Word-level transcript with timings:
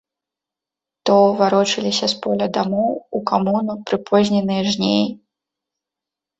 То 1.09 1.17
варочаліся 1.41 2.05
з 2.15 2.17
поля 2.25 2.47
дамоў, 2.57 2.89
у 3.21 3.23
камуну, 3.35 3.79
прыпозненыя 3.93 4.61
жнеі. 4.73 5.09